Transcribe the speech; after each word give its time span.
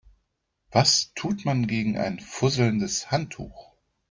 Was 0.71 1.11
tut 1.13 1.45
man 1.45 1.67
gegen 1.67 1.95
ein 1.95 2.19
fusselndes 2.19 3.11
Handtuch? 3.11 3.73